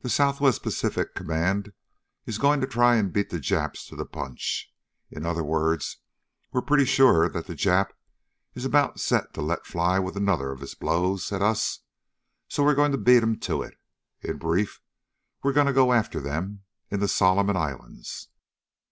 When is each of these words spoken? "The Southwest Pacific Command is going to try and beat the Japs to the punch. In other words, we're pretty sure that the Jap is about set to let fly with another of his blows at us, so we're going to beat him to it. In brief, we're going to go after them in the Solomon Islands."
"The 0.00 0.10
Southwest 0.10 0.64
Pacific 0.64 1.14
Command 1.14 1.72
is 2.26 2.36
going 2.36 2.60
to 2.62 2.66
try 2.66 2.96
and 2.96 3.12
beat 3.12 3.30
the 3.30 3.38
Japs 3.38 3.86
to 3.86 3.94
the 3.94 4.04
punch. 4.04 4.68
In 5.08 5.24
other 5.24 5.44
words, 5.44 5.98
we're 6.50 6.62
pretty 6.62 6.84
sure 6.84 7.28
that 7.28 7.46
the 7.46 7.54
Jap 7.54 7.90
is 8.56 8.64
about 8.64 8.98
set 8.98 9.32
to 9.34 9.40
let 9.40 9.64
fly 9.64 10.00
with 10.00 10.16
another 10.16 10.50
of 10.50 10.62
his 10.62 10.74
blows 10.74 11.30
at 11.30 11.42
us, 11.42 11.78
so 12.48 12.64
we're 12.64 12.74
going 12.74 12.90
to 12.90 12.98
beat 12.98 13.22
him 13.22 13.38
to 13.38 13.62
it. 13.62 13.74
In 14.20 14.36
brief, 14.38 14.80
we're 15.44 15.52
going 15.52 15.68
to 15.68 15.72
go 15.72 15.92
after 15.92 16.18
them 16.20 16.64
in 16.90 16.98
the 16.98 17.06
Solomon 17.06 17.56
Islands." 17.56 18.30